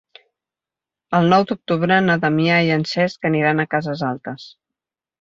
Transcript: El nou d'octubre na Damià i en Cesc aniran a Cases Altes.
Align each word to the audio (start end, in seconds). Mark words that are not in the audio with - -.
El 1.17 1.29
nou 1.35 1.45
d'octubre 1.51 1.99
na 2.07 2.17
Damià 2.25 2.57
i 2.71 2.75
en 2.79 2.89
Cesc 2.95 3.31
aniran 3.33 3.65
a 3.67 3.71
Cases 3.77 4.07
Altes. 4.13 4.53